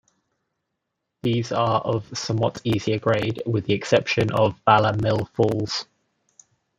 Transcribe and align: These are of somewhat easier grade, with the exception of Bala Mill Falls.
These 1.21 1.51
are 1.51 1.79
of 1.79 2.09
somewhat 2.17 2.59
easier 2.63 2.97
grade, 2.97 3.43
with 3.45 3.65
the 3.65 3.73
exception 3.75 4.31
of 4.31 4.59
Bala 4.65 4.97
Mill 4.97 5.25
Falls. 5.35 5.85